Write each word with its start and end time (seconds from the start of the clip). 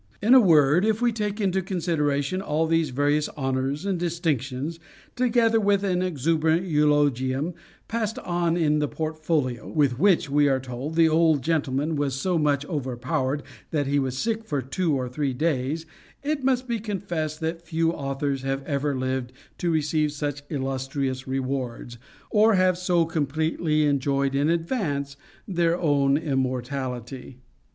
In 0.19 0.33
a 0.33 0.39
word, 0.41 0.83
if 0.83 0.99
we 0.99 1.11
take 1.11 1.39
into 1.39 1.61
consideration 1.61 2.41
all 2.41 2.65
these 2.65 2.89
various 2.89 3.29
honors 3.37 3.85
and 3.85 3.99
distinctions, 3.99 4.79
together 5.15 5.59
with 5.59 5.83
an 5.83 6.01
exuberant 6.01 6.65
eulogium, 6.65 7.53
passed 7.87 8.17
on 8.17 8.55
his 8.55 8.65
in 8.65 8.79
the 8.79 8.87
Portfolio 8.87 9.67
(with 9.71 9.99
which, 9.99 10.27
we 10.27 10.47
are 10.49 10.59
told, 10.59 10.95
the 10.95 11.07
old 11.07 11.43
gentleman 11.43 11.95
was 11.95 12.15
so 12.15 12.39
much 12.39 12.65
overpowered, 12.65 13.43
that 13.69 13.85
he 13.85 13.99
was 13.99 14.17
sick 14.17 14.43
for 14.43 14.59
two 14.59 14.95
or 14.95 15.07
three 15.07 15.33
days) 15.33 15.85
it 16.23 16.43
must 16.43 16.67
be 16.67 16.79
confessed 16.79 17.39
that 17.41 17.61
few 17.61 17.91
authors 17.91 18.41
have 18.41 18.63
ever 18.65 18.97
lived 18.97 19.31
to 19.59 19.69
receive 19.69 20.11
such 20.11 20.41
illustrious 20.49 21.27
rewards, 21.27 21.99
or 22.31 22.55
have 22.55 22.75
so 22.75 23.05
completely 23.05 23.85
enjoyed 23.85 24.33
in 24.33 24.49
advance 24.49 25.15
their 25.47 25.79
own 25.79 26.17
immortality. 26.17 27.37